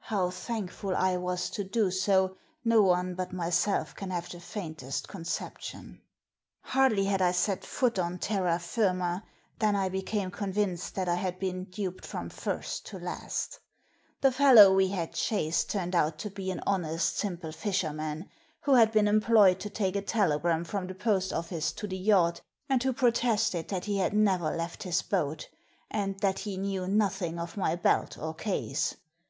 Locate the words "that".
10.96-11.08, 23.68-23.86, 26.20-26.38